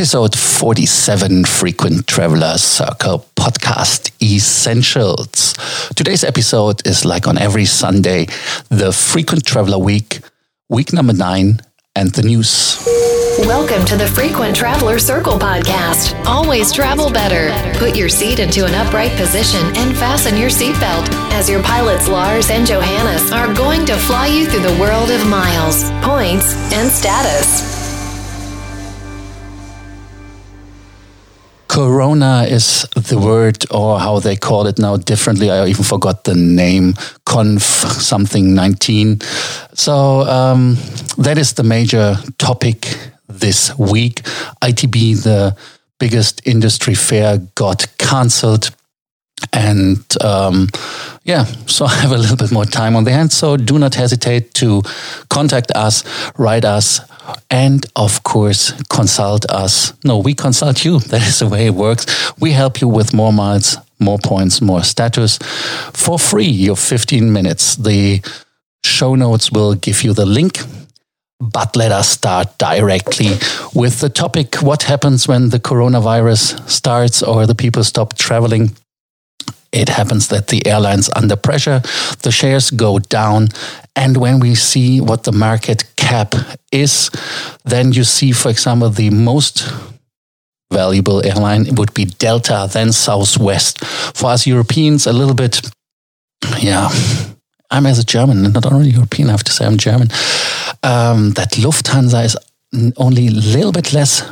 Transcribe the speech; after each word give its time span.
Episode 0.00 0.34
47 0.34 1.44
Frequent 1.44 2.06
Traveler 2.06 2.56
Circle 2.56 3.26
Podcast 3.36 4.10
Essentials. 4.22 5.52
Today's 5.94 6.24
episode 6.24 6.86
is 6.86 7.04
like 7.04 7.28
on 7.28 7.36
every 7.36 7.66
Sunday, 7.66 8.24
the 8.70 8.92
Frequent 8.92 9.44
Traveler 9.44 9.76
Week, 9.76 10.20
week 10.70 10.94
number 10.94 11.12
nine, 11.12 11.60
and 11.94 12.12
the 12.12 12.22
news. 12.22 12.82
Welcome 13.40 13.84
to 13.84 13.96
the 13.98 14.06
Frequent 14.06 14.56
Traveler 14.56 14.98
Circle 14.98 15.38
podcast. 15.38 16.14
Always 16.24 16.72
travel 16.72 17.10
better. 17.10 17.52
Put 17.78 17.94
your 17.94 18.08
seat 18.08 18.38
into 18.38 18.64
an 18.64 18.72
upright 18.72 19.12
position 19.18 19.60
and 19.76 19.94
fasten 19.94 20.38
your 20.38 20.48
seatbelt 20.48 21.12
as 21.32 21.46
your 21.46 21.62
pilots 21.62 22.08
Lars 22.08 22.48
and 22.48 22.66
Johannes 22.66 23.30
are 23.32 23.52
going 23.52 23.84
to 23.84 23.98
fly 23.98 24.28
you 24.28 24.46
through 24.46 24.62
the 24.62 24.80
world 24.80 25.10
of 25.10 25.28
miles, 25.28 25.90
points, 26.00 26.54
and 26.72 26.90
status. 26.90 27.79
Corona 31.80 32.44
is 32.46 32.86
the 32.94 33.18
word, 33.18 33.64
or 33.70 33.98
how 33.98 34.18
they 34.18 34.36
call 34.36 34.66
it 34.66 34.78
now 34.78 34.98
differently. 34.98 35.50
I 35.50 35.66
even 35.66 35.82
forgot 35.82 36.24
the 36.24 36.34
name, 36.34 36.92
conf 37.24 37.62
something 37.62 38.54
19. 38.54 39.20
So 39.72 40.20
um, 40.28 40.76
that 41.16 41.38
is 41.38 41.54
the 41.54 41.62
major 41.62 42.16
topic 42.36 42.98
this 43.28 43.78
week. 43.78 44.16
ITB, 44.60 45.22
the 45.22 45.56
biggest 45.98 46.46
industry 46.46 46.94
fair, 46.94 47.38
got 47.54 47.86
cancelled. 47.96 48.70
And 49.54 50.04
um, 50.20 50.68
yeah, 51.24 51.44
so 51.66 51.86
I 51.86 51.94
have 51.94 52.12
a 52.12 52.18
little 52.18 52.36
bit 52.36 52.52
more 52.52 52.66
time 52.66 52.94
on 52.94 53.04
the 53.04 53.12
hand. 53.12 53.32
So 53.32 53.56
do 53.56 53.78
not 53.78 53.94
hesitate 53.94 54.52
to 54.54 54.82
contact 55.30 55.70
us, 55.74 56.04
write 56.36 56.66
us, 56.66 57.00
and 57.50 57.84
of 57.96 58.22
course, 58.22 58.72
consult 58.88 59.44
us. 59.50 59.92
No, 60.04 60.18
we 60.18 60.34
consult 60.34 60.84
you. 60.84 61.00
That 61.10 61.26
is 61.26 61.38
the 61.38 61.48
way 61.48 61.66
it 61.66 61.74
works. 61.74 62.06
We 62.40 62.52
help 62.52 62.80
you 62.80 62.88
with 62.88 63.12
more 63.12 63.32
miles, 63.32 63.76
more 63.98 64.18
points, 64.18 64.60
more 64.60 64.82
status 64.84 65.38
for 65.92 66.18
free. 66.18 66.48
Your 66.48 66.76
15 66.76 67.32
minutes. 67.32 67.76
The 67.76 68.22
show 68.84 69.14
notes 69.14 69.50
will 69.50 69.74
give 69.74 70.02
you 70.04 70.14
the 70.14 70.26
link. 70.26 70.60
But 71.40 71.74
let 71.74 71.90
us 71.90 72.08
start 72.08 72.58
directly 72.58 73.30
with 73.74 74.00
the 74.00 74.10
topic 74.10 74.56
what 74.56 74.82
happens 74.82 75.26
when 75.26 75.48
the 75.48 75.58
coronavirus 75.58 76.68
starts 76.68 77.22
or 77.22 77.46
the 77.46 77.54
people 77.54 77.82
stop 77.82 78.18
traveling 78.18 78.76
it 79.72 79.88
happens 79.88 80.28
that 80.28 80.48
the 80.48 80.66
airlines 80.66 81.08
under 81.14 81.36
pressure, 81.36 81.80
the 82.22 82.32
shares 82.32 82.70
go 82.70 82.98
down. 82.98 83.48
And 83.94 84.16
when 84.16 84.40
we 84.40 84.54
see 84.54 85.00
what 85.00 85.24
the 85.24 85.32
market 85.32 85.84
cap 85.96 86.34
is, 86.72 87.10
then 87.64 87.92
you 87.92 88.04
see, 88.04 88.32
for 88.32 88.48
example, 88.48 88.90
the 88.90 89.10
most 89.10 89.72
valuable 90.72 91.24
airline 91.24 91.74
would 91.74 91.94
be 91.94 92.04
Delta, 92.04 92.68
then 92.72 92.92
Southwest. 92.92 93.84
For 93.84 94.30
us 94.30 94.46
Europeans, 94.46 95.06
a 95.06 95.12
little 95.12 95.34
bit, 95.34 95.60
yeah, 96.58 96.88
I'm 97.70 97.86
as 97.86 97.98
a 97.98 98.04
German, 98.04 98.52
not 98.52 98.66
only 98.66 98.90
European, 98.90 99.28
I 99.28 99.32
have 99.32 99.44
to 99.44 99.52
say 99.52 99.66
I'm 99.66 99.78
German, 99.78 100.08
um, 100.82 101.32
that 101.32 101.52
Lufthansa 101.52 102.24
is 102.24 102.36
only 102.96 103.28
a 103.28 103.32
little 103.32 103.72
bit 103.72 103.92
less 103.92 104.22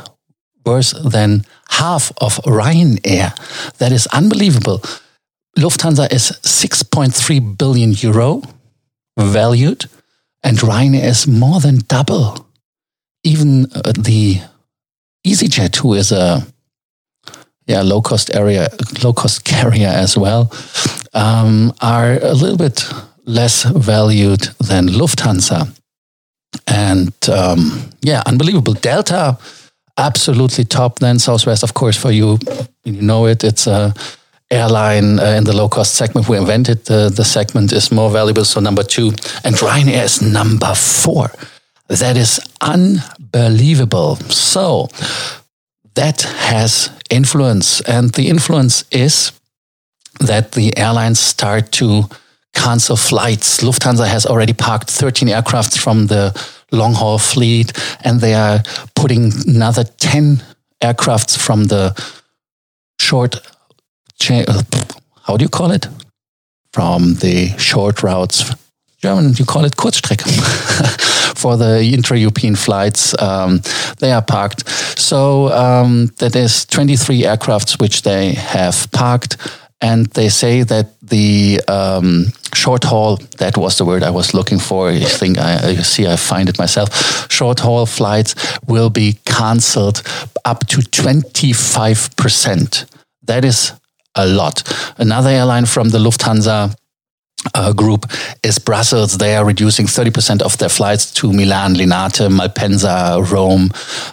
worse 0.65 0.91
than 0.91 1.45
half 1.69 2.11
of 2.17 2.37
Ryanair. 2.43 3.33
That 3.77 3.91
is 3.91 4.07
unbelievable. 4.07 4.81
Lufthansa 5.57 6.11
is 6.11 6.31
6.3 6.43 7.57
billion 7.57 7.91
euro 7.93 8.41
valued, 9.17 9.85
and 10.43 10.57
Ryanair 10.57 11.03
is 11.03 11.27
more 11.27 11.59
than 11.59 11.79
double. 11.87 12.47
Even 13.23 13.65
uh, 13.75 13.91
the 13.91 14.41
EasyJet, 15.25 15.75
who 15.77 15.93
is 15.93 16.11
a 16.11 16.45
yeah 17.67 17.81
low 17.81 18.01
cost 18.01 18.33
area, 18.33 18.69
low 19.03 19.13
cost 19.13 19.43
carrier 19.51 19.87
as 19.89 20.17
well, 20.17 20.51
um, 21.13 21.73
are 21.81 22.13
a 22.13 22.33
little 22.33 22.57
bit 22.57 22.87
less 23.25 23.63
valued 23.63 24.41
than 24.59 24.87
Lufthansa. 24.87 25.75
And 26.67 27.13
um, 27.29 27.91
yeah, 28.01 28.23
unbelievable. 28.25 28.73
Delta, 28.73 29.37
absolutely 29.97 30.65
top. 30.65 30.99
Then 30.99 31.19
Southwest, 31.19 31.63
of 31.63 31.73
course, 31.73 31.97
for 31.97 32.11
you, 32.11 32.39
you 32.85 33.01
know 33.01 33.27
it. 33.27 33.43
It's 33.43 33.67
a 33.67 33.93
airline 34.51 35.19
uh, 35.19 35.35
in 35.37 35.43
the 35.43 35.55
low 35.55 35.69
cost 35.69 35.95
segment 35.95 36.27
who 36.27 36.33
invented 36.33 36.85
the, 36.85 37.09
the 37.09 37.23
segment 37.23 37.71
is 37.71 37.91
more 37.91 38.09
valuable. 38.09 38.45
So 38.45 38.59
number 38.59 38.83
two, 38.83 39.09
and 39.43 39.55
Ryanair 39.55 40.03
is 40.03 40.21
number 40.21 40.73
four. 40.75 41.31
That 41.87 42.17
is 42.17 42.39
unbelievable. 42.61 44.15
So 44.29 44.89
that 45.95 46.21
has 46.21 46.91
influence, 47.09 47.81
and 47.81 48.11
the 48.11 48.27
influence 48.29 48.85
is 48.91 49.31
that 50.19 50.51
the 50.51 50.77
airlines 50.77 51.19
start 51.19 51.71
to 51.73 52.03
cancel 52.53 52.97
flights. 52.97 53.61
Lufthansa 53.61 54.07
has 54.07 54.25
already 54.25 54.53
parked 54.53 54.89
13 54.89 55.27
aircrafts 55.29 55.77
from 55.77 56.07
the 56.07 56.33
long 56.71 56.93
haul 56.93 57.17
fleet, 57.17 57.71
and 58.03 58.19
they 58.19 58.33
are 58.33 58.61
putting 58.95 59.31
another 59.47 59.83
10 59.83 60.43
aircrafts 60.81 61.37
from 61.37 61.65
the 61.65 61.93
short 62.99 63.37
uh, 64.29 64.61
how 65.23 65.37
do 65.37 65.43
you 65.43 65.49
call 65.49 65.71
it? 65.71 65.87
From 66.73 67.15
the 67.15 67.57
short 67.57 68.03
routes. 68.03 68.53
German, 68.97 69.33
you 69.35 69.45
call 69.45 69.65
it 69.65 69.75
Kurzstrecke. 69.75 70.29
For 71.37 71.55
the 71.55 71.81
intra-European 71.81 72.55
flights, 72.55 73.19
um, 73.21 73.61
they 73.99 74.11
are 74.11 74.21
parked. 74.21 74.67
So 74.99 75.49
um, 75.53 76.07
that 76.17 76.35
is 76.35 76.65
23 76.65 77.21
aircrafts 77.23 77.79
which 77.79 78.01
they 78.01 78.33
have 78.33 78.91
parked, 78.91 79.37
and 79.79 80.07
they 80.07 80.27
say 80.27 80.63
that 80.63 80.99
the 81.01 81.61
um, 81.69 82.33
short 82.53 82.83
haul 82.83 83.17
that 83.37 83.55
was 83.55 83.77
the 83.77 83.85
word 83.85 84.03
I 84.03 84.09
was 84.09 84.33
looking 84.33 84.59
for. 84.59 84.89
I 84.89 84.99
think 84.99 85.37
I 85.37 85.75
see 85.75 86.05
I 86.05 86.17
find 86.17 86.49
it 86.49 86.59
myself. 86.59 87.31
Short 87.31 87.61
haul 87.61 87.85
flights 87.85 88.35
will 88.67 88.89
be 88.89 89.17
cancelled 89.23 90.03
up 90.43 90.67
to 90.67 90.81
25 90.81 92.17
percent. 92.17 92.85
That 93.23 93.45
is 93.45 93.71
a 94.15 94.25
lot. 94.27 94.63
Another 94.97 95.29
airline 95.29 95.65
from 95.65 95.89
the 95.89 95.97
Lufthansa 95.97 96.75
uh, 97.53 97.73
group 97.73 98.05
is 98.43 98.59
Brussels. 98.59 99.17
They 99.17 99.35
are 99.35 99.45
reducing 99.45 99.85
30% 99.85 100.41
of 100.41 100.57
their 100.57 100.69
flights 100.69 101.11
to 101.13 101.31
Milan, 101.31 101.75
Linate, 101.75 102.27
Malpensa, 102.29 103.19
Rome, 103.31 103.69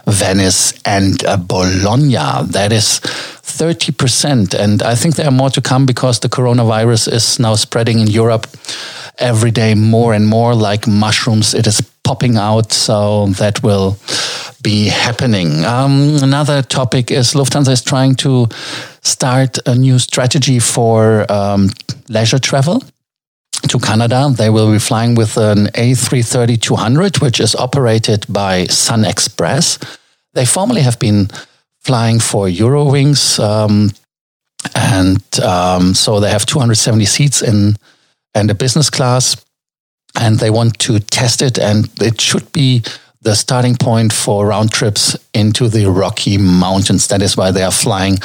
Venice, 0.06 0.74
and 0.84 1.24
uh, 1.24 1.36
Bologna. 1.36 2.46
That 2.52 2.72
is 2.72 3.00
30%. 3.42 4.54
And 4.54 4.82
I 4.82 4.94
think 4.94 5.16
there 5.16 5.26
are 5.26 5.32
more 5.32 5.50
to 5.50 5.60
come 5.60 5.86
because 5.86 6.20
the 6.20 6.28
coronavirus 6.28 7.12
is 7.12 7.38
now 7.38 7.54
spreading 7.54 7.98
in 7.98 8.06
Europe 8.06 8.46
every 9.18 9.50
day 9.50 9.74
more 9.74 10.12
and 10.12 10.26
more 10.26 10.54
like 10.54 10.86
mushrooms. 10.86 11.54
It 11.54 11.66
is 11.66 11.80
popping 12.04 12.36
out. 12.36 12.72
So 12.72 13.26
that 13.38 13.62
will 13.62 13.96
be 14.66 14.88
happening. 14.88 15.64
Um, 15.64 16.18
another 16.24 16.60
topic 16.60 17.12
is 17.12 17.34
Lufthansa 17.34 17.70
is 17.70 17.82
trying 17.82 18.16
to 18.16 18.48
start 19.00 19.58
a 19.64 19.76
new 19.76 20.00
strategy 20.00 20.58
for 20.58 21.24
um, 21.30 21.70
leisure 22.08 22.40
travel 22.40 22.82
to 23.68 23.78
Canada. 23.78 24.28
They 24.36 24.50
will 24.50 24.72
be 24.72 24.80
flying 24.80 25.14
with 25.14 25.36
an 25.36 25.68
A330 25.68 26.60
200, 26.60 27.18
which 27.18 27.38
is 27.38 27.54
operated 27.54 28.26
by 28.28 28.64
Sun 28.64 29.04
Express. 29.04 29.78
They 30.34 30.44
formerly 30.44 30.80
have 30.80 30.98
been 30.98 31.28
flying 31.78 32.18
for 32.18 32.48
Eurowings, 32.48 33.38
um, 33.38 33.92
and 34.74 35.22
um, 35.44 35.94
so 35.94 36.18
they 36.18 36.30
have 36.30 36.44
270 36.44 37.04
seats 37.04 37.40
in 37.40 37.76
and 38.34 38.50
a 38.50 38.54
business 38.54 38.90
class, 38.90 39.36
and 40.18 40.40
they 40.40 40.50
want 40.50 40.76
to 40.80 40.98
test 40.98 41.40
it, 41.40 41.56
and 41.56 41.88
it 42.00 42.20
should 42.20 42.50
be 42.50 42.82
the 43.26 43.34
starting 43.34 43.74
point 43.74 44.12
for 44.12 44.46
round 44.46 44.70
trips 44.70 45.16
into 45.34 45.68
the 45.68 45.90
Rocky 45.90 46.38
Mountains. 46.38 47.08
That 47.08 47.22
is 47.22 47.36
why 47.36 47.50
they 47.50 47.64
are 47.64 47.72
flying 47.72 48.18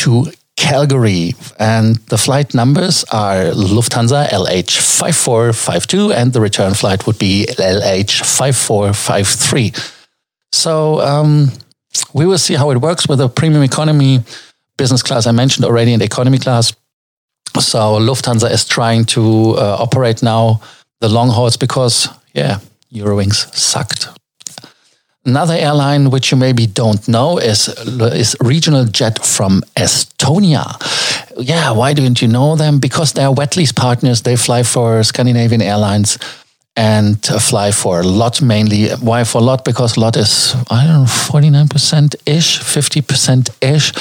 to 0.00 0.32
Calgary. 0.56 1.34
And 1.58 1.96
the 2.08 2.16
flight 2.16 2.54
numbers 2.54 3.04
are 3.12 3.52
Lufthansa 3.52 4.30
LH5452, 4.30 6.14
and 6.14 6.32
the 6.32 6.40
return 6.40 6.72
flight 6.72 7.06
would 7.06 7.18
be 7.18 7.44
LH5453. 7.50 9.92
So 10.52 11.02
um, 11.02 11.52
we 12.14 12.24
will 12.24 12.38
see 12.38 12.54
how 12.54 12.70
it 12.70 12.78
works 12.78 13.06
with 13.06 13.18
the 13.18 13.28
premium 13.28 13.62
economy 13.62 14.20
business 14.78 15.02
class 15.02 15.26
I 15.26 15.32
mentioned 15.32 15.66
already, 15.66 15.92
and 15.92 16.00
economy 16.00 16.38
class. 16.38 16.72
So 17.60 17.98
Lufthansa 18.00 18.50
is 18.50 18.64
trying 18.64 19.04
to 19.16 19.54
uh, 19.58 19.76
operate 19.80 20.22
now 20.22 20.62
the 21.00 21.10
long 21.10 21.28
hauls 21.28 21.58
because, 21.58 22.08
yeah, 22.32 22.60
Eurowings 22.90 23.54
sucked. 23.54 24.08
Another 25.26 25.54
airline 25.54 26.10
which 26.10 26.30
you 26.30 26.38
maybe 26.38 26.66
don't 26.66 27.08
know 27.08 27.38
is 27.38 27.68
is 28.14 28.36
Regional 28.40 28.84
Jet 28.84 29.24
from 29.24 29.62
Estonia. 29.74 30.64
Yeah, 31.36 31.72
why 31.72 31.94
don't 31.94 32.22
you 32.22 32.28
know 32.28 32.56
them? 32.56 32.78
Because 32.78 33.12
they 33.12 33.24
are 33.24 33.34
wet 33.34 33.56
lease 33.56 33.72
partners. 33.72 34.22
They 34.22 34.36
fly 34.36 34.62
for 34.62 35.02
Scandinavian 35.02 35.62
Airlines, 35.62 36.18
and 36.76 37.24
fly 37.24 37.72
for 37.72 38.04
LOT 38.04 38.42
mainly. 38.42 38.90
Why 39.00 39.24
for 39.24 39.40
LOT? 39.40 39.64
Because 39.64 39.96
LOT 39.96 40.16
is, 40.16 40.54
I 40.70 40.84
don't 40.84 41.02
know, 41.02 41.04
49% 41.04 42.14
ish, 42.26 42.60
50% 42.60 43.50
ish 43.62 43.92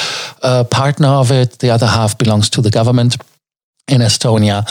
uh, 0.43 0.63
partner 0.65 1.07
of 1.07 1.31
it. 1.31 1.59
The 1.59 1.69
other 1.69 1.87
half 1.87 2.17
belongs 2.17 2.49
to 2.51 2.61
the 2.61 2.69
government 2.69 3.17
in 3.87 4.01
Estonia. 4.01 4.65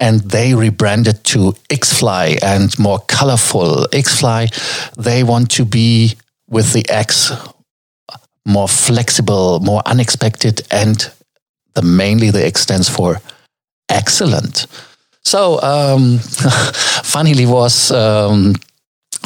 And 0.00 0.20
they 0.22 0.54
rebranded 0.54 1.22
to 1.24 1.52
XFly 1.68 2.42
and 2.42 2.76
more 2.78 3.00
colorful. 3.00 3.86
XFly, 3.92 4.48
they 4.96 5.22
want 5.22 5.50
to 5.52 5.64
be 5.64 6.16
with 6.48 6.72
the 6.72 6.88
X 6.88 7.30
more 8.46 8.68
flexible, 8.68 9.60
more 9.60 9.82
unexpected, 9.86 10.62
and 10.70 11.10
the 11.74 11.82
mainly 11.82 12.30
the 12.30 12.44
X 12.44 12.62
stands 12.62 12.88
for 12.88 13.20
excellent. 13.88 14.66
So, 15.22 15.60
um, 15.62 16.18
funnily 17.04 17.46
was 17.46 17.90
um, 17.90 18.54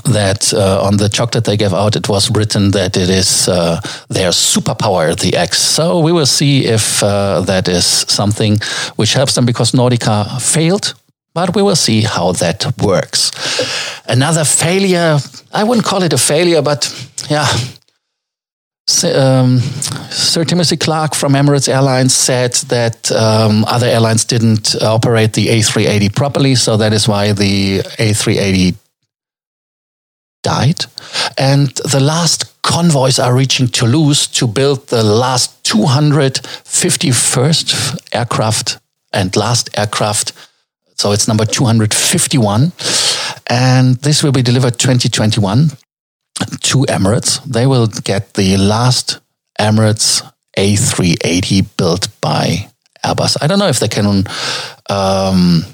that 0.05 0.53
uh, 0.53 0.83
on 0.83 0.97
the 0.97 1.09
chocolate 1.09 1.45
they 1.45 1.57
gave 1.57 1.73
out, 1.73 1.97
it 1.97 2.09
was 2.09 2.31
written 2.31 2.71
that 2.73 2.97
it 2.97 3.09
is 3.09 3.49
uh, 3.49 3.81
their 4.09 4.31
superpower, 4.31 5.19
the 5.19 5.37
X. 5.37 5.59
So 5.59 6.01
we 6.01 6.13
will 6.13 6.27
see 6.27 6.67
if 6.67 7.03
uh, 7.03 7.41
that 7.43 7.69
is 7.69 7.85
something 7.87 8.59
which 8.97 9.15
helps 9.15 9.35
them 9.35 9.47
because 9.47 9.73
Nordica 9.73 10.41
failed. 10.41 10.95
But 11.35 11.57
we 11.57 11.63
will 11.63 11.77
see 11.77 12.03
how 12.03 12.33
that 12.33 12.65
works. 12.81 13.33
Another 14.07 14.45
failure, 14.45 15.19
I 15.53 15.65
wouldn't 15.65 15.85
call 15.85 16.03
it 16.05 16.13
a 16.13 16.19
failure, 16.19 16.63
but 16.63 16.89
yeah, 17.29 17.49
um, 19.15 19.59
Sir 20.11 20.45
Timothy 20.45 20.77
Clark 20.77 21.15
from 21.15 21.33
Emirates 21.33 21.69
Airlines 21.69 22.15
said 22.15 22.53
that 22.69 23.11
um, 23.13 23.65
other 23.65 23.87
airlines 23.87 24.25
didn't 24.27 24.77
operate 24.83 25.33
the 25.33 25.49
A380 25.49 26.15
properly, 26.15 26.55
so 26.55 26.77
that 26.77 26.93
is 26.93 27.09
why 27.09 27.33
the 27.33 27.79
A380 27.99 28.77
died. 30.45 30.85
And 31.37 31.71
the 31.79 31.99
last 31.99 32.63
convoys 32.63 33.19
are 33.19 33.35
reaching 33.35 33.67
Toulouse 33.67 34.29
to 34.29 34.47
build 34.47 34.87
the 34.89 35.03
last 35.03 35.65
251st 35.65 37.99
aircraft 38.13 38.79
and 39.13 39.35
last 39.35 39.77
aircraft. 39.77 40.33
So 40.97 41.11
it's 41.11 41.27
number 41.27 41.45
251. 41.45 42.71
And 43.49 43.97
this 43.97 44.23
will 44.23 44.33
be 44.33 44.43
delivered 44.43 44.79
2021 44.79 45.71
to 46.61 46.79
Emirates. 46.89 47.43
They 47.45 47.67
will 47.67 47.89
get 47.89 48.35
the 48.35 48.57
last 48.57 49.19
Emirates 49.61 50.23
A380 50.57 51.77
built 51.77 52.09
by 52.21 52.69
Airbus. 53.05 53.37
I 53.43 53.47
don't 53.47 53.59
know 53.59 53.69
if 53.69 53.81
they 53.81 53.89
can 53.89 54.25
um, 54.89 55.65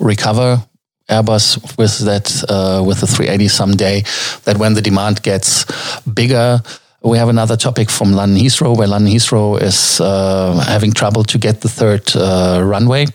recover 0.00 0.64
Airbus 1.08 1.76
with 1.78 1.98
that 2.00 2.44
uh, 2.48 2.82
with 2.84 3.00
the 3.00 3.06
380 3.06 3.48
someday. 3.48 4.02
That 4.44 4.58
when 4.58 4.74
the 4.74 4.82
demand 4.82 5.22
gets 5.22 5.64
bigger, 6.02 6.60
we 7.02 7.18
have 7.18 7.28
another 7.28 7.56
topic 7.56 7.90
from 7.90 8.12
London 8.12 8.38
Heathrow, 8.38 8.76
where 8.76 8.88
London 8.88 9.12
Heathrow 9.12 9.60
is 9.60 10.00
uh, 10.00 10.64
having 10.66 10.92
trouble 10.92 11.24
to 11.24 11.38
get 11.38 11.60
the 11.60 11.68
third 11.68 12.02
uh, 12.16 12.62
runway 12.64 13.06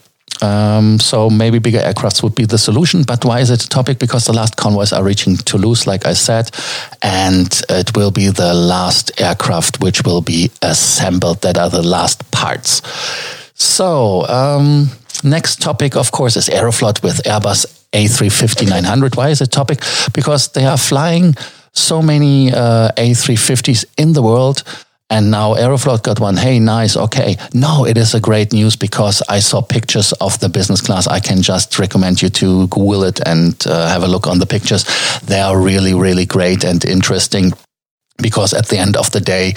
um, 0.43 0.99
so 0.99 1.29
maybe 1.29 1.59
bigger 1.59 1.79
aircrafts 1.79 2.21
would 2.21 2.35
be 2.35 2.45
the 2.45 2.57
solution. 2.57 3.03
But 3.03 3.23
why 3.23 3.39
is 3.39 3.49
it 3.49 3.63
a 3.63 3.69
topic? 3.69 3.99
Because 3.99 4.25
the 4.25 4.33
last 4.33 4.57
convoys 4.57 4.91
are 4.91 5.03
reaching 5.03 5.37
Toulouse, 5.37 5.87
like 5.87 6.05
I 6.05 6.13
said, 6.13 6.51
and 7.01 7.61
it 7.69 7.95
will 7.95 8.11
be 8.11 8.27
the 8.29 8.53
last 8.53 9.21
aircraft 9.21 9.81
which 9.81 10.03
will 10.03 10.21
be 10.21 10.51
assembled. 10.61 11.41
That 11.41 11.57
are 11.57 11.69
the 11.69 11.81
last 11.81 12.29
parts. 12.31 12.81
So 13.55 14.27
um, 14.27 14.89
next 15.23 15.61
topic, 15.61 15.95
of 15.95 16.11
course, 16.11 16.35
is 16.35 16.49
Aeroflot 16.49 17.03
with 17.03 17.23
Airbus 17.23 17.82
A350-900. 17.93 19.15
Why 19.15 19.29
is 19.29 19.41
it 19.41 19.51
topic? 19.51 19.81
Because 20.13 20.49
they 20.49 20.65
are 20.65 20.77
flying 20.77 21.35
so 21.73 22.01
many 22.01 22.51
uh, 22.51 22.89
A350s 22.97 23.85
in 23.97 24.13
the 24.13 24.21
world 24.21 24.63
and 25.13 25.29
now 25.29 25.53
Aeroflot 25.53 26.01
got 26.01 26.19
one. 26.19 26.37
Hey, 26.37 26.59
nice. 26.59 26.97
Okay. 26.97 27.37
No, 27.53 27.85
it 27.85 27.97
is 27.97 28.15
a 28.15 28.19
great 28.19 28.51
news 28.51 28.75
because 28.75 29.21
I 29.29 29.39
saw 29.39 29.61
pictures 29.61 30.11
of 30.13 30.39
the 30.39 30.49
business 30.49 30.81
class. 30.81 31.07
I 31.07 31.19
can 31.19 31.43
just 31.43 31.77
recommend 31.77 32.21
you 32.21 32.29
to 32.29 32.67
Google 32.67 33.03
it 33.03 33.19
and 33.27 33.55
uh, 33.67 33.87
have 33.89 34.01
a 34.01 34.07
look 34.07 34.25
on 34.25 34.39
the 34.39 34.47
pictures. 34.47 34.85
They 35.19 35.39
are 35.39 35.59
really, 35.59 35.93
really 35.93 36.25
great 36.25 36.63
and 36.63 36.83
interesting 36.83 37.53
because 38.17 38.53
at 38.53 38.69
the 38.69 38.79
end 38.79 38.97
of 38.97 39.11
the 39.11 39.19
day, 39.19 39.53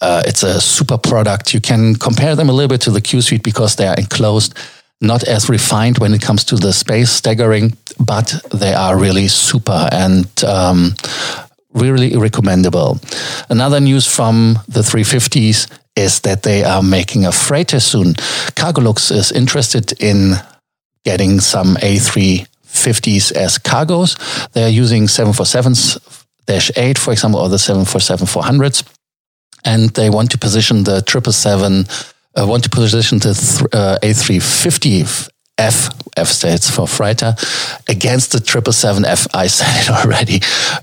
uh, 0.00 0.22
it's 0.24 0.44
a 0.44 0.60
super 0.60 0.98
product. 0.98 1.52
You 1.52 1.60
can 1.60 1.96
compare 1.96 2.36
them 2.36 2.48
a 2.48 2.52
little 2.52 2.68
bit 2.68 2.82
to 2.82 2.92
the 2.92 3.00
Q 3.00 3.22
Suite 3.22 3.42
because 3.42 3.74
they 3.74 3.88
are 3.88 3.96
enclosed, 3.96 4.54
not 5.00 5.24
as 5.24 5.48
refined 5.48 5.98
when 5.98 6.14
it 6.14 6.22
comes 6.22 6.44
to 6.44 6.56
the 6.56 6.72
space 6.72 7.10
staggering, 7.10 7.76
but 7.98 8.34
they 8.52 8.72
are 8.72 8.98
really 8.98 9.28
super. 9.28 9.88
And 9.92 10.26
um, 10.44 10.94
really 11.76 12.16
recommendable. 12.16 12.98
Another 13.50 13.80
news 13.80 14.06
from 14.06 14.58
the 14.66 14.80
350s 14.80 15.68
is 15.94 16.20
that 16.20 16.42
they 16.42 16.64
are 16.64 16.82
making 16.82 17.26
a 17.26 17.32
freighter 17.32 17.80
soon. 17.80 18.14
Cargolux 18.54 19.10
is 19.10 19.30
interested 19.30 19.92
in 20.02 20.34
getting 21.04 21.40
some 21.40 21.76
A350s 21.76 23.32
as 23.32 23.58
cargos. 23.58 24.16
They 24.52 24.64
are 24.64 24.68
using 24.68 25.04
747s 25.04 25.98
8, 26.48 26.98
for 26.98 27.12
example, 27.12 27.40
or 27.40 27.48
the 27.48 27.58
747 27.58 28.26
400s. 28.26 28.84
And 29.64 29.90
they 29.90 30.10
want 30.10 30.30
to 30.30 30.38
position 30.38 30.84
the 30.84 31.02
777, 31.08 31.86
uh, 32.38 32.46
want 32.46 32.64
to 32.64 32.70
position 32.70 33.18
the 33.18 33.34
th- 33.34 33.72
uh, 33.72 33.98
A350 34.02 35.28
F, 35.58 35.90
F 36.16 36.28
stands 36.28 36.70
for 36.70 36.86
freighter, 36.86 37.34
against 37.88 38.32
the 38.32 38.38
777F. 38.38 39.26
I 39.32 39.46
said 39.46 39.82
it 39.82 39.90
already 39.90 40.40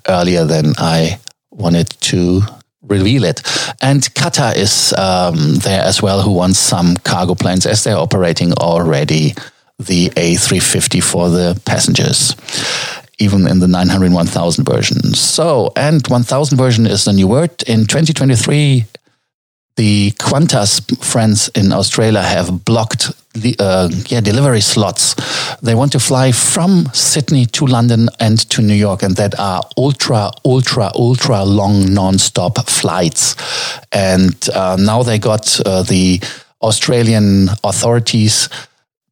earlier 0.08 0.46
than 0.46 0.74
I 0.78 1.20
wanted 1.52 1.90
to 2.02 2.42
reveal 2.82 3.24
it. 3.24 3.42
And 3.82 4.02
Qatar 4.16 4.56
is 4.56 4.94
um, 4.98 5.56
there 5.56 5.82
as 5.82 6.02
well, 6.02 6.22
who 6.22 6.34
wants 6.34 6.60
some 6.60 6.96
cargo 6.98 7.36
planes 7.36 7.66
as 7.66 7.84
they're 7.84 7.98
operating 7.98 8.54
already 8.54 9.34
the 9.80 10.10
A350 10.12 11.04
for 11.04 11.30
the 11.30 11.60
passengers, 11.66 12.36
even 13.20 13.48
in 13.48 13.60
the 13.60 13.68
900 13.68 14.12
1000 14.12 14.66
version. 14.66 15.14
So, 15.14 15.72
and 15.76 16.06
1000 16.08 16.58
version 16.58 16.86
is 16.86 17.06
the 17.06 17.14
new 17.14 17.28
word. 17.28 17.52
In 17.68 17.82
2023, 17.82 18.86
the 19.76 20.12
Qantas 20.12 20.82
friends 21.04 21.50
in 21.56 21.72
Australia 21.72 22.22
have 22.22 22.64
blocked 22.64 23.12
the 23.34 23.56
uh, 23.60 23.90
yeah 24.08 24.22
delivery 24.22 24.62
slots. 24.62 25.16
They 25.62 25.74
want 25.74 25.92
to 25.94 26.00
fly 26.00 26.32
from 26.32 26.90
Sydney 26.94 27.46
to 27.48 27.66
London 27.66 28.10
and 28.20 28.38
to 28.50 28.62
New 28.62 28.76
York, 28.76 29.04
and 29.04 29.16
that 29.16 29.40
are 29.40 29.64
ultra, 29.78 30.32
ultra, 30.46 30.92
ultra 30.96 31.44
long 31.44 31.94
non-stop 31.94 32.70
flights. 32.70 33.36
And 33.92 34.36
uh, 34.54 34.78
now 34.80 35.04
they 35.04 35.18
got 35.18 35.60
uh, 35.66 35.84
the 35.84 36.22
Australian 36.62 37.50
authorities 37.64 38.50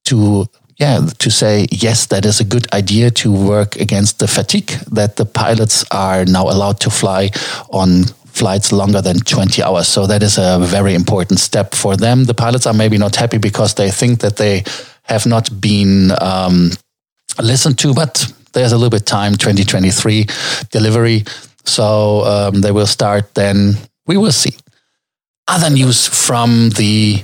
to 0.05 0.47
yeah, 0.77 1.05
to 1.19 1.29
say, 1.29 1.67
yes, 1.69 2.07
that 2.07 2.25
is 2.25 2.39
a 2.39 2.43
good 2.43 2.65
idea 2.73 3.11
to 3.11 3.31
work 3.31 3.75
against 3.75 4.17
the 4.17 4.27
fatigue 4.27 4.71
that 4.91 5.15
the 5.15 5.25
pilots 5.25 5.85
are 5.91 6.25
now 6.25 6.45
allowed 6.49 6.79
to 6.79 6.89
fly 6.89 7.29
on 7.69 8.05
flights 8.31 8.71
longer 8.71 9.01
than 9.01 9.19
20 9.19 9.61
hours. 9.63 9.87
So 9.87 10.07
that 10.07 10.23
is 10.23 10.37
a 10.37 10.59
very 10.59 10.95
important 10.95 11.39
step 11.39 11.75
for 11.75 11.95
them. 11.95 12.25
The 12.25 12.33
pilots 12.33 12.65
are 12.65 12.73
maybe 12.73 12.97
not 12.97 13.15
happy 13.15 13.37
because 13.37 13.75
they 13.75 13.91
think 13.91 14.21
that 14.21 14.37
they 14.37 14.63
have 15.03 15.25
not 15.25 15.49
been 15.61 16.11
um, 16.21 16.71
listened 17.41 17.77
to, 17.79 17.93
but 17.93 18.25
there's 18.53 18.71
a 18.71 18.77
little 18.77 18.89
bit 18.89 19.05
time, 19.05 19.33
2023 19.33 20.25
delivery. 20.71 21.23
So 21.65 22.25
um, 22.25 22.61
they 22.61 22.71
will 22.71 22.87
start 22.87 23.33
then. 23.33 23.75
We 24.07 24.17
will 24.17 24.31
see. 24.31 24.55
Other 25.47 25.69
news 25.69 26.07
from 26.07 26.69
the 26.71 27.23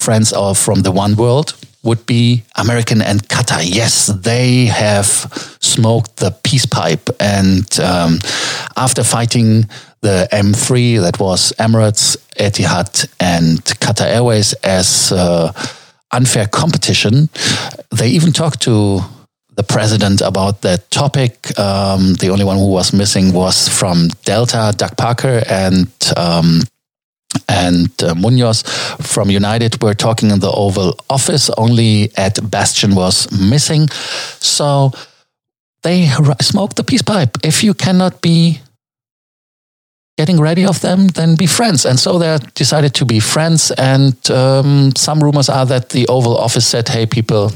friends 0.00 0.32
of 0.32 0.58
from 0.58 0.82
the 0.82 0.90
One 0.90 1.14
World 1.16 1.54
would 1.82 2.04
be 2.06 2.42
American 2.56 3.02
and 3.02 3.26
Qatar. 3.28 3.62
Yes, 3.64 4.06
they 4.06 4.66
have 4.66 5.06
smoked 5.60 6.16
the 6.16 6.30
peace 6.44 6.66
pipe. 6.66 7.08
And 7.18 7.66
um, 7.80 8.18
after 8.76 9.02
fighting 9.02 9.68
the 10.00 10.28
M3, 10.32 11.00
that 11.00 11.18
was 11.18 11.52
Emirates, 11.58 12.16
Etihad, 12.36 13.08
and 13.18 13.58
Qatar 13.80 14.06
Airways 14.06 14.52
as 14.62 15.12
uh, 15.12 15.52
unfair 16.12 16.46
competition, 16.46 17.28
they 17.90 18.08
even 18.08 18.32
talked 18.32 18.60
to 18.62 19.00
the 19.54 19.62
president 19.62 20.20
about 20.20 20.62
that 20.62 20.90
topic. 20.90 21.58
Um, 21.58 22.14
the 22.14 22.30
only 22.30 22.44
one 22.44 22.56
who 22.56 22.70
was 22.70 22.92
missing 22.92 23.32
was 23.32 23.68
from 23.68 24.08
Delta, 24.24 24.72
Doug 24.76 24.96
Parker, 24.96 25.42
and 25.48 25.88
um, 26.16 26.62
and 27.52 27.90
uh, 28.02 28.14
Munoz 28.14 28.62
from 29.00 29.30
United 29.30 29.82
were 29.82 29.94
talking 29.94 30.30
in 30.30 30.40
the 30.40 30.50
Oval 30.50 30.96
Office. 31.08 31.50
Only 31.58 32.10
Ed 32.16 32.38
Bastian 32.50 32.94
was 32.94 33.30
missing. 33.30 33.88
So 34.40 34.92
they 35.82 36.08
smoked 36.40 36.76
the 36.76 36.84
peace 36.84 37.02
pipe. 37.02 37.36
If 37.44 37.62
you 37.62 37.74
cannot 37.74 38.22
be 38.22 38.60
getting 40.16 40.40
ready 40.40 40.64
of 40.64 40.80
them, 40.80 41.08
then 41.08 41.36
be 41.36 41.46
friends. 41.46 41.86
And 41.86 41.98
so 41.98 42.18
they 42.18 42.38
decided 42.54 42.94
to 42.94 43.04
be 43.04 43.20
friends. 43.20 43.70
And 43.72 44.16
um, 44.30 44.92
some 44.96 45.20
rumors 45.20 45.48
are 45.48 45.66
that 45.66 45.90
the 45.90 46.06
Oval 46.08 46.36
Office 46.36 46.66
said, 46.66 46.88
hey, 46.88 47.06
people, 47.06 47.50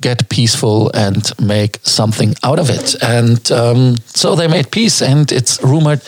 get 0.00 0.28
peaceful 0.28 0.90
and 0.94 1.32
make 1.40 1.78
something 1.82 2.34
out 2.42 2.58
of 2.58 2.70
it. 2.70 2.94
And 3.02 3.50
um, 3.50 3.96
so 4.06 4.36
they 4.36 4.48
made 4.48 4.70
peace, 4.70 5.02
and 5.02 5.32
it's 5.32 5.62
rumored 5.62 6.02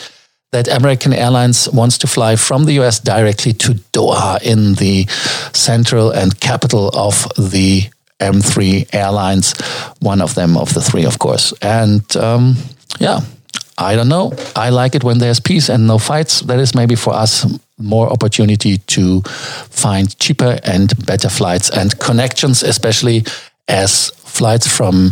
that 0.51 0.67
American 0.67 1.13
Airlines 1.13 1.69
wants 1.69 1.97
to 1.99 2.07
fly 2.07 2.35
from 2.35 2.65
the 2.65 2.73
US 2.79 2.99
directly 2.99 3.53
to 3.53 3.73
Doha 3.93 4.41
in 4.41 4.75
the 4.75 5.05
central 5.53 6.11
and 6.11 6.39
capital 6.39 6.89
of 6.93 7.27
the 7.37 7.83
M3 8.19 8.93
airlines, 8.93 9.53
one 9.99 10.21
of 10.21 10.35
them 10.35 10.57
of 10.57 10.73
the 10.73 10.81
three, 10.81 11.05
of 11.05 11.19
course. 11.19 11.53
And 11.61 12.03
um, 12.17 12.55
yeah, 12.99 13.21
I 13.77 13.95
don't 13.95 14.09
know. 14.09 14.33
I 14.55 14.69
like 14.69 14.95
it 14.95 15.03
when 15.03 15.19
there's 15.19 15.39
peace 15.39 15.69
and 15.69 15.87
no 15.87 15.97
fights. 15.97 16.41
That 16.41 16.59
is 16.59 16.75
maybe 16.75 16.95
for 16.95 17.13
us 17.13 17.45
more 17.77 18.11
opportunity 18.11 18.77
to 18.77 19.21
find 19.21 20.17
cheaper 20.19 20.59
and 20.63 20.93
better 21.05 21.29
flights 21.29 21.69
and 21.69 21.97
connections, 21.99 22.61
especially 22.61 23.23
as 23.69 24.09
flights 24.17 24.67
from 24.67 25.11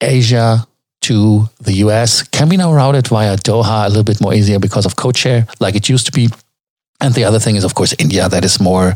Asia 0.00 0.66
to 1.08 1.48
the 1.60 1.74
US 1.84 2.22
can 2.22 2.48
be 2.48 2.56
now 2.56 2.72
routed 2.72 3.08
via 3.08 3.36
Doha 3.36 3.86
a 3.86 3.88
little 3.88 4.04
bit 4.04 4.20
more 4.20 4.34
easier 4.34 4.58
because 4.58 4.86
of 4.86 4.94
codeshare, 4.94 5.48
like 5.58 5.74
it 5.74 5.88
used 5.88 6.06
to 6.06 6.12
be. 6.12 6.28
And 7.00 7.14
the 7.14 7.24
other 7.24 7.38
thing 7.38 7.56
is, 7.56 7.64
of 7.64 7.74
course, 7.74 7.94
India. 7.98 8.28
That 8.28 8.44
is 8.44 8.60
more 8.60 8.92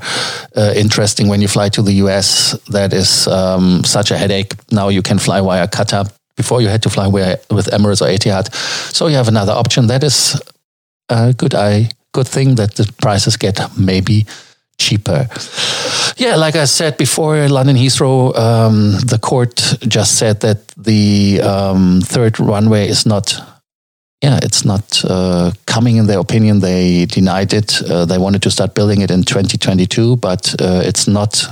uh, 0.57 0.73
interesting 0.77 1.29
when 1.29 1.41
you 1.41 1.49
fly 1.49 1.69
to 1.71 1.83
the 1.83 1.95
US. 2.05 2.59
That 2.69 2.93
is 2.93 3.29
um, 3.29 3.85
such 3.85 4.11
a 4.11 4.19
headache. 4.19 4.53
Now 4.71 4.89
you 4.89 5.03
can 5.03 5.19
fly 5.19 5.41
via 5.41 5.67
Qatar. 5.69 6.11
Before 6.35 6.63
you 6.63 6.69
had 6.69 6.83
to 6.83 6.91
fly 6.91 7.07
with 7.09 7.69
Emirates 7.77 8.01
or 8.01 8.09
Etihad. 8.09 8.47
So 8.97 9.07
you 9.07 9.17
have 9.17 9.29
another 9.29 9.53
option. 9.53 9.87
That 9.89 10.03
is 10.03 10.41
a 11.11 11.35
good, 11.35 11.55
I, 11.55 11.91
good 12.13 12.27
thing 12.27 12.57
that 12.57 12.75
the 12.75 12.91
prices 13.03 13.37
get 13.37 13.61
maybe 13.77 14.25
cheaper. 14.79 15.29
Yeah, 16.17 16.37
like 16.37 16.57
I 16.57 16.67
said 16.67 16.97
before, 16.97 17.49
London 17.49 17.77
Heathrow, 17.77 18.37
um, 18.37 18.93
the 19.07 19.19
court 19.21 19.77
just 19.81 20.19
said 20.19 20.41
that 20.41 20.69
the 20.77 21.41
um, 21.43 22.01
third 22.03 22.39
runway 22.39 22.89
is 22.89 23.07
not. 23.07 23.35
Yeah, 24.23 24.39
it's 24.41 24.65
not 24.65 25.05
uh, 25.05 25.51
coming 25.67 25.97
in 25.97 26.07
their 26.07 26.21
opinion. 26.21 26.61
They 26.61 27.07
denied 27.07 27.53
it. 27.53 27.83
Uh, 27.83 28.05
they 28.05 28.19
wanted 28.19 28.43
to 28.43 28.53
start 28.53 28.73
building 28.73 29.01
it 29.01 29.11
in 29.11 29.25
2022, 29.25 30.17
but 30.17 30.55
uh, 30.61 30.81
it's 30.85 31.09
not 31.09 31.45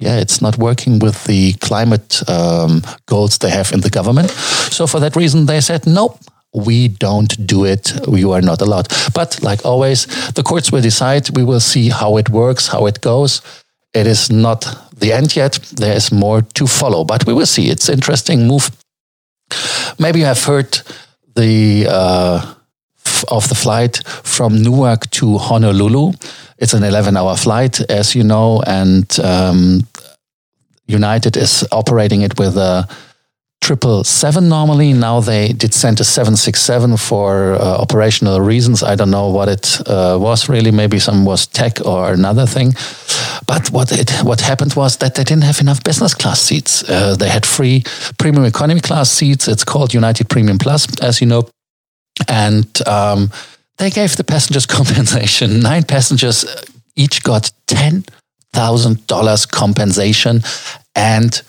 yeah, 0.00 0.18
it's 0.18 0.42
not 0.42 0.58
working 0.58 0.98
with 0.98 1.24
the 1.24 1.52
climate 1.54 2.28
um, 2.28 2.82
goals 3.06 3.38
they 3.38 3.50
have 3.50 3.72
in 3.72 3.80
the 3.80 3.90
government. 3.90 4.30
So 4.30 4.86
for 4.86 5.00
that 5.00 5.14
reason, 5.16 5.46
they 5.46 5.60
said, 5.60 5.86
nope, 5.86 6.18
we 6.54 6.88
don't 6.88 7.46
do 7.46 7.64
it. 7.64 7.92
You 8.08 8.32
are 8.32 8.40
not 8.42 8.62
allowed. 8.62 8.88
But 9.12 9.42
like 9.42 9.64
always, 9.64 10.06
the 10.32 10.42
courts 10.42 10.70
will 10.70 10.80
decide. 10.80 11.30
We 11.36 11.44
will 11.44 11.60
see 11.60 11.88
how 11.88 12.16
it 12.16 12.28
works, 12.28 12.68
how 12.68 12.86
it 12.86 13.00
goes. 13.00 13.42
It 13.92 14.06
is 14.06 14.30
not 14.30 14.66
the 14.96 15.12
end 15.12 15.36
yet. 15.36 15.54
There 15.76 15.94
is 15.94 16.12
more 16.12 16.42
to 16.42 16.66
follow, 16.66 17.04
but 17.04 17.26
we 17.26 17.32
will 17.32 17.46
see. 17.46 17.70
It's 17.70 17.88
interesting 17.88 18.46
move. 18.46 18.70
Maybe 19.98 20.20
you 20.20 20.26
have 20.26 20.42
heard 20.44 20.80
the 21.36 21.86
uh, 21.88 22.54
of 23.28 23.48
the 23.48 23.54
flight 23.54 24.02
from 24.06 24.62
Newark 24.62 25.10
to 25.10 25.38
Honolulu. 25.38 26.12
It's 26.58 26.74
an 26.74 26.82
11-hour 26.82 27.36
flight, 27.36 27.80
as 27.90 28.14
you 28.14 28.24
know, 28.24 28.62
and 28.66 29.18
um, 29.20 29.86
United 30.86 31.36
is 31.36 31.66
operating 31.72 32.22
it 32.22 32.38
with 32.38 32.56
a 32.56 32.88
triple 33.64 34.04
seven 34.04 34.48
normally. 34.48 34.92
Now 34.92 35.20
they 35.20 35.52
did 35.52 35.72
send 35.72 35.98
a 35.98 36.04
seven 36.04 36.36
six 36.36 36.60
seven 36.60 36.96
for 36.98 37.54
uh, 37.54 37.78
operational 37.80 38.40
reasons. 38.40 38.82
I 38.82 38.94
don't 38.94 39.10
know 39.10 39.30
what 39.30 39.48
it 39.48 39.80
uh, 39.88 40.18
was 40.20 40.48
really. 40.50 40.70
Maybe 40.70 40.98
some 40.98 41.24
was 41.24 41.46
tech 41.46 41.80
or 41.84 42.12
another 42.12 42.46
thing. 42.46 42.74
But 43.46 43.70
what 43.70 43.90
it 43.90 44.10
what 44.22 44.42
happened 44.42 44.74
was 44.74 44.98
that 44.98 45.14
they 45.14 45.24
didn't 45.24 45.44
have 45.44 45.60
enough 45.60 45.82
business 45.82 46.14
class 46.14 46.40
seats. 46.40 46.84
Uh, 46.88 47.16
they 47.16 47.28
had 47.28 47.46
free 47.46 47.84
premium 48.18 48.44
economy 48.44 48.80
class 48.80 49.10
seats. 49.10 49.48
It's 49.48 49.64
called 49.64 49.94
United 49.94 50.28
Premium 50.28 50.58
Plus, 50.58 50.86
as 51.00 51.20
you 51.20 51.26
know, 51.26 51.48
and 52.28 52.66
um, 52.86 53.30
they 53.78 53.90
gave 53.90 54.16
the 54.16 54.24
passengers 54.24 54.66
compensation. 54.78 55.60
Nine 55.60 55.84
passengers 55.84 56.44
each 56.96 57.22
got 57.22 57.50
ten 57.66 58.04
thousand 58.52 59.06
dollars 59.06 59.46
compensation 59.46 60.42
and 60.94 61.42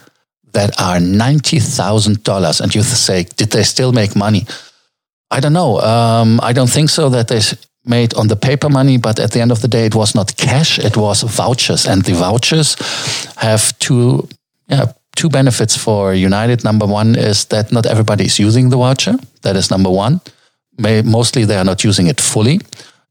that 0.55 0.71
are 0.79 0.97
$90,000. 0.97 2.61
And 2.61 2.75
you 2.75 2.81
say, 2.81 3.23
did 3.35 3.51
they 3.51 3.63
still 3.63 3.91
make 3.91 4.15
money? 4.15 4.45
I 5.29 5.39
don't 5.39 5.53
know. 5.53 5.79
Um, 5.79 6.39
I 6.41 6.53
don't 6.53 6.69
think 6.69 6.89
so 6.89 7.09
that 7.09 7.27
they 7.27 7.41
made 7.85 8.13
on 8.15 8.27
the 8.27 8.35
paper 8.35 8.69
money, 8.69 8.97
but 8.97 9.19
at 9.19 9.31
the 9.31 9.41
end 9.41 9.51
of 9.51 9.61
the 9.61 9.67
day, 9.67 9.85
it 9.85 9.95
was 9.95 10.15
not 10.15 10.35
cash, 10.37 10.79
it 10.79 10.97
was 10.97 11.23
vouchers. 11.23 11.85
And 11.85 12.03
the 12.03 12.13
vouchers 12.13 12.75
have 13.37 13.77
two, 13.79 14.27
yeah, 14.67 14.93
two 15.15 15.29
benefits 15.29 15.75
for 15.77 16.13
United. 16.13 16.63
Number 16.63 16.87
one 16.87 17.15
is 17.15 17.45
that 17.45 17.71
not 17.71 17.85
everybody 17.85 18.23
is 18.25 18.39
using 18.39 18.69
the 18.69 18.77
voucher. 18.77 19.15
That 19.41 19.55
is 19.55 19.69
number 19.69 19.91
one. 19.91 20.21
May, 20.77 21.01
mostly 21.01 21.45
they 21.45 21.57
are 21.57 21.65
not 21.65 21.83
using 21.83 22.07
it 22.07 22.21
fully. 22.21 22.59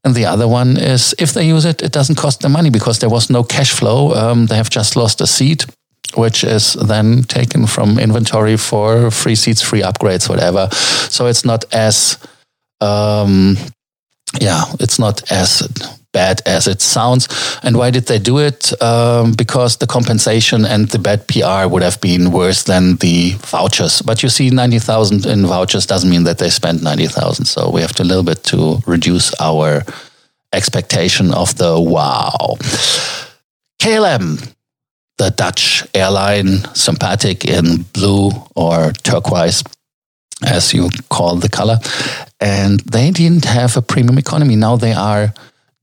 And 0.03 0.15
the 0.15 0.25
other 0.25 0.47
one 0.47 0.77
is 0.77 1.15
if 1.17 1.33
they 1.33 1.47
use 1.47 1.65
it, 1.65 1.81
it 1.81 1.91
doesn't 1.91 2.17
cost 2.17 2.41
them 2.41 2.51
money 2.51 2.69
because 2.69 2.99
there 2.99 3.09
was 3.09 3.29
no 3.29 3.43
cash 3.43 3.71
flow. 3.71 4.13
Um, 4.13 4.45
they 4.47 4.55
have 4.55 4.69
just 4.69 4.95
lost 4.95 5.21
a 5.21 5.27
seat 5.27 5.65
which 6.17 6.43
is 6.43 6.73
then 6.73 7.23
taken 7.23 7.67
from 7.67 7.99
inventory 7.99 8.57
for 8.57 9.11
free 9.11 9.35
seats, 9.35 9.61
free 9.61 9.81
upgrades, 9.81 10.29
whatever. 10.29 10.69
So 10.71 11.27
it's 11.27 11.45
not 11.45 11.65
as, 11.73 12.17
um, 12.81 13.57
yeah, 14.39 14.63
it's 14.79 14.99
not 14.99 15.31
as 15.31 15.67
bad 16.15 16.41
as 16.45 16.65
it 16.65 16.81
sounds. 16.81 17.27
And 17.61 17.75
why 17.77 17.91
did 17.91 18.05
they 18.07 18.19
do 18.19 18.39
it? 18.39 18.71
Um, 18.81 19.33
because 19.33 19.77
the 19.77 19.87
compensation 19.87 20.63
and 20.63 20.87
the 20.87 20.97
bad 20.97 21.27
PR 21.27 21.67
would 21.67 21.83
have 21.83 21.99
been 21.99 22.31
worse 22.31 22.63
than 22.63 22.95
the 22.97 23.33
vouchers. 23.51 24.01
But 24.01 24.23
you 24.23 24.29
see, 24.29 24.49
90,000 24.49 25.25
in 25.25 25.45
vouchers 25.45 25.85
doesn't 25.85 26.09
mean 26.09 26.23
that 26.23 26.37
they 26.37 26.49
spent 26.49 26.81
90,000. 26.81 27.45
So 27.45 27.69
we 27.69 27.81
have 27.81 27.93
to 27.95 28.03
a 28.03 28.09
little 28.11 28.23
bit 28.23 28.43
to 28.45 28.79
reduce 28.87 29.33
our 29.41 29.83
expectation 30.53 31.33
of 31.33 31.57
the 31.57 31.77
wow. 31.77 32.55
KLM 33.81 34.54
the 35.17 35.31
Dutch 35.31 35.85
airline, 35.93 36.63
sympathetic 36.73 37.45
in 37.45 37.83
blue 37.93 38.31
or 38.55 38.91
turquoise, 39.03 39.63
as 40.45 40.73
you 40.73 40.89
call 41.09 41.37
the 41.37 41.49
color. 41.49 41.79
And 42.39 42.79
they 42.81 43.11
didn't 43.11 43.45
have 43.45 43.77
a 43.77 43.81
premium 43.81 44.17
economy. 44.17 44.55
Now 44.55 44.75
they 44.75 44.93
are 44.93 45.33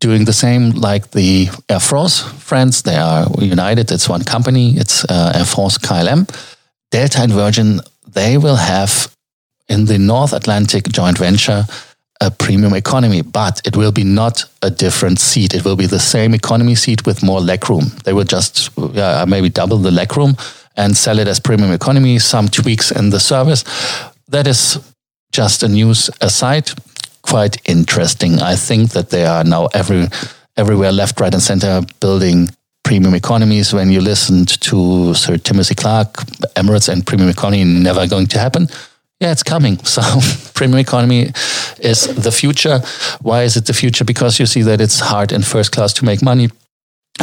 doing 0.00 0.24
the 0.24 0.32
same 0.32 0.70
like 0.70 1.12
the 1.12 1.48
Air 1.68 1.80
France 1.80 2.20
friends. 2.20 2.82
They 2.82 2.96
are 2.96 3.26
united. 3.38 3.90
It's 3.90 4.08
one 4.08 4.24
company. 4.24 4.76
It's 4.76 5.04
uh, 5.04 5.32
Air 5.34 5.44
France 5.44 5.78
KLM. 5.78 6.28
Delta 6.90 7.22
and 7.22 7.32
Virgin, 7.32 7.80
they 8.06 8.36
will 8.36 8.56
have 8.56 9.14
in 9.68 9.86
the 9.86 9.98
North 9.98 10.34
Atlantic 10.34 10.88
joint 10.88 11.18
venture 11.18 11.64
a 12.22 12.30
premium 12.30 12.72
economy, 12.72 13.20
but 13.20 13.60
it 13.64 13.76
will 13.76 13.90
be 13.90 14.04
not 14.04 14.44
a 14.62 14.70
different 14.70 15.18
seat. 15.18 15.54
It 15.54 15.64
will 15.64 15.74
be 15.74 15.86
the 15.86 15.98
same 15.98 16.34
economy 16.34 16.76
seat 16.76 17.04
with 17.04 17.20
more 17.22 17.40
legroom. 17.40 18.00
They 18.04 18.12
will 18.12 18.24
just 18.24 18.70
yeah, 18.92 19.24
maybe 19.26 19.48
double 19.48 19.78
the 19.78 19.90
legroom 19.90 20.38
and 20.76 20.96
sell 20.96 21.18
it 21.18 21.26
as 21.26 21.40
premium 21.40 21.72
economy, 21.72 22.20
some 22.20 22.48
tweaks 22.48 22.92
in 22.92 23.10
the 23.10 23.18
service. 23.18 23.64
That 24.28 24.46
is 24.46 24.78
just 25.32 25.64
a 25.64 25.68
news 25.68 26.10
aside. 26.20 26.70
Quite 27.22 27.56
interesting. 27.68 28.40
I 28.40 28.54
think 28.54 28.92
that 28.92 29.10
they 29.10 29.26
are 29.26 29.42
now 29.42 29.66
every 29.74 30.06
everywhere, 30.56 30.92
left, 30.92 31.20
right, 31.20 31.34
and 31.34 31.42
center, 31.42 31.82
building 31.98 32.50
premium 32.84 33.14
economies. 33.14 33.74
When 33.74 33.90
you 33.90 34.00
listened 34.00 34.60
to 34.60 35.14
Sir 35.14 35.38
Timothy 35.38 35.74
Clark, 35.74 36.12
Emirates 36.54 36.88
and 36.88 37.04
premium 37.04 37.30
economy 37.30 37.64
never 37.64 38.06
going 38.06 38.28
to 38.28 38.38
happen 38.38 38.68
yeah, 39.22 39.32
it's 39.32 39.44
coming. 39.44 39.78
So 39.92 40.02
premium 40.54 40.80
economy 40.80 41.32
is 41.78 42.06
the 42.06 42.32
future. 42.32 42.80
Why 43.20 43.44
is 43.44 43.56
it 43.56 43.66
the 43.66 43.72
future? 43.72 44.04
Because 44.04 44.40
you 44.40 44.46
see 44.46 44.62
that 44.62 44.80
it's 44.80 45.00
hard 45.00 45.32
in 45.32 45.42
first 45.42 45.70
class 45.72 45.92
to 45.94 46.04
make 46.04 46.22
money. 46.22 46.48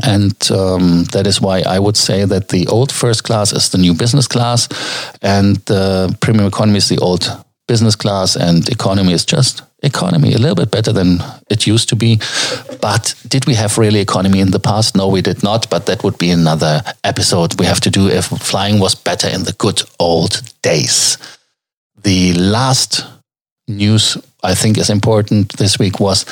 And 0.04 0.36
um, 0.52 1.06
that 1.12 1.28
is 1.28 1.42
why 1.42 1.62
I 1.62 1.80
would 1.80 1.98
say 1.98 2.26
that 2.26 2.50
the 2.50 2.68
old 2.68 2.92
first 2.92 3.24
class 3.24 3.52
is 3.52 3.70
the 3.70 3.78
new 3.78 3.94
business 3.94 4.28
class, 4.28 4.68
and 5.22 5.58
the 5.66 6.16
premium 6.22 6.48
economy 6.48 6.78
is 6.78 6.88
the 6.88 7.00
old 7.00 7.26
business 7.68 7.96
class, 7.96 8.36
and 8.36 8.70
economy 8.70 9.14
is 9.14 9.26
just 9.26 9.64
economy, 9.82 10.34
a 10.34 10.38
little 10.38 10.56
bit 10.56 10.72
better 10.72 10.94
than 10.94 11.20
it 11.50 11.68
used 11.68 11.90
to 11.90 11.96
be. 11.96 12.20
But 12.82 13.16
did 13.28 13.46
we 13.46 13.56
have 13.56 13.78
really 13.78 14.00
economy 14.00 14.40
in 14.40 14.52
the 14.52 14.60
past? 14.60 14.96
No, 14.96 15.08
we 15.08 15.22
did 15.22 15.44
not. 15.44 15.70
But 15.70 15.86
that 15.86 16.04
would 16.04 16.18
be 16.18 16.32
another 16.32 16.82
episode 17.04 17.60
we 17.60 17.66
have 17.66 17.82
to 17.82 17.90
do 17.90 18.08
if 18.08 18.26
flying 18.26 18.80
was 18.80 18.96
better 18.96 19.28
in 19.28 19.44
the 19.44 19.54
good 19.54 19.82
old 20.00 20.42
days. 20.62 21.18
The 22.04 22.34
last 22.34 23.06
news 23.68 24.18
I 24.42 24.56
think 24.56 24.78
is 24.78 24.90
important 24.90 25.58
this 25.58 25.78
week 25.78 26.00
was 26.00 26.26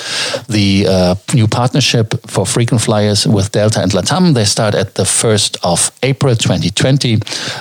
the 0.47 0.86
uh, 0.88 1.15
new 1.33 1.47
partnership 1.47 2.13
for 2.25 2.45
frequent 2.45 2.81
flyers 2.81 3.27
with 3.27 3.51
Delta 3.51 3.81
and 3.81 3.91
LATAM. 3.91 4.33
They 4.33 4.45
start 4.45 4.75
at 4.75 4.95
the 4.95 5.03
1st 5.03 5.57
of 5.63 5.91
April 6.03 6.36
2020. 6.36 7.17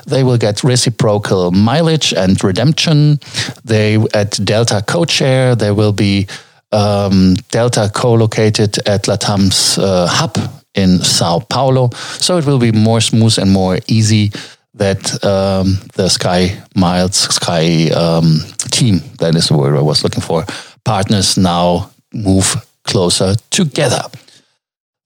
They 0.06 0.22
will 0.22 0.38
get 0.38 0.62
reciprocal 0.62 1.50
mileage 1.50 2.12
and 2.14 2.42
redemption. 2.44 3.18
They 3.64 3.96
at 4.14 4.38
Delta 4.44 4.84
codeshare, 4.86 5.58
There 5.58 5.75
will 5.75 5.92
be 5.92 6.28
um, 6.70 7.34
Delta 7.50 7.90
co-located 7.92 8.78
at 8.86 9.04
LATAM's 9.04 9.78
uh, 9.78 10.06
hub 10.06 10.38
in 10.75 11.00
Sao 11.00 11.40
Paulo. 11.40 11.90
So 12.20 12.38
it 12.38 12.46
will 12.46 12.58
be 12.58 12.70
more 12.70 13.00
smooth 13.00 13.36
and 13.38 13.50
more 13.50 13.78
easy 13.88 14.30
that 14.76 15.25
um, 15.25 15.78
the 15.95 16.09
Sky 16.09 16.62
Miles 16.75 17.16
Sky 17.16 17.88
um, 17.90 18.40
team, 18.71 19.00
that 19.18 19.35
is 19.35 19.49
the 19.49 19.56
word 19.56 19.76
I 19.76 19.83
was 19.83 20.04
looking 20.04 20.23
for, 20.23 20.45
partners 20.85 21.37
now 21.37 21.90
move 22.12 22.56
closer 22.85 23.35
together. 23.50 24.02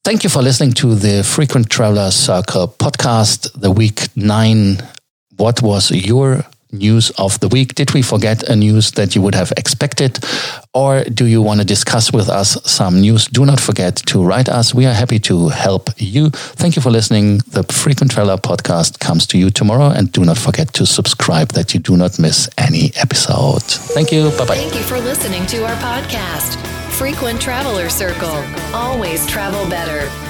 Thank 0.04 0.24
you 0.24 0.30
for 0.30 0.42
listening 0.42 0.72
to 0.74 0.94
the 0.94 1.22
Frequent 1.22 1.70
Traveler 1.70 2.10
Circle 2.10 2.68
podcast, 2.78 3.52
the 3.60 3.70
week 3.70 4.08
nine. 4.16 4.78
What 5.36 5.62
was 5.62 5.90
your 5.90 6.44
news 6.72 7.10
of 7.18 7.38
the 7.40 7.48
week? 7.48 7.74
Did 7.74 7.92
we 7.94 8.02
forget 8.02 8.42
a 8.48 8.56
news 8.56 8.92
that 8.92 9.14
you 9.14 9.22
would 9.22 9.34
have 9.34 9.52
expected? 9.56 10.18
Or 10.74 11.04
do 11.04 11.26
you 11.26 11.42
want 11.42 11.60
to 11.60 11.66
discuss 11.66 12.12
with 12.12 12.28
us 12.28 12.58
some 12.64 13.00
news? 13.00 13.26
Do 13.26 13.44
not 13.44 13.60
forget 13.60 13.96
to 14.06 14.22
write 14.22 14.48
us. 14.48 14.74
We 14.74 14.86
are 14.86 14.94
happy 14.94 15.18
to 15.20 15.48
help 15.48 15.90
you. 15.96 16.30
Thank 16.30 16.76
you 16.76 16.82
for 16.82 16.90
listening. 16.90 17.38
The 17.48 17.64
Frequent 17.64 18.12
Traveler 18.12 18.36
podcast 18.36 19.00
comes 19.00 19.26
to 19.28 19.38
you 19.38 19.50
tomorrow. 19.50 19.90
And 19.90 20.12
do 20.12 20.24
not 20.24 20.38
forget 20.38 20.72
to 20.74 20.86
subscribe 20.86 21.48
that 21.52 21.74
you 21.74 21.80
do 21.80 21.96
not 21.96 22.18
miss 22.18 22.48
any 22.56 22.92
episode. 22.96 23.62
Thank 23.62 24.12
you. 24.12 24.30
Bye 24.30 24.46
bye. 24.46 24.56
Thank 24.56 24.74
you 24.74 24.82
for 24.82 24.98
listening 24.98 25.46
to 25.46 25.64
our 25.64 25.76
podcast, 25.76 26.56
Frequent 26.92 27.40
Traveler 27.40 27.88
Circle. 27.88 28.44
Always 28.72 29.26
travel 29.26 29.68
better 29.68 30.29